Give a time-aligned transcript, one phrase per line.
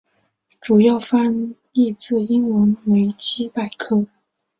[0.59, 4.07] 主要翻译自英文维基百科。